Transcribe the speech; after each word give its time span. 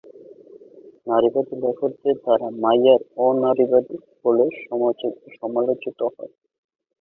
নারীবাদী 1.07 1.55
লেখকদের 1.63 2.15
দ্বারা 2.17 2.47
মাইয়ার 2.63 3.01
অ-নারীবাদী 3.17 3.95
বলে 4.23 4.45
সমালোচিত 5.35 5.99
হয়েছেন। 6.07 6.41